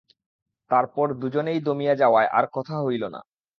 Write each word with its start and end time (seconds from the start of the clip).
তারপর 0.71 1.07
দুজনেই 1.13 1.59
দমিয়া 1.61 1.93
যাওয়ায় 1.95 2.29
আর 2.31 2.45
কথা 2.53 2.75
হইল 2.83 3.03
না। 3.07 3.21